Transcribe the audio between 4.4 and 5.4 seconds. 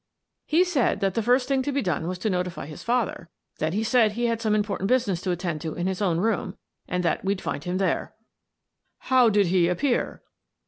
some im portant business to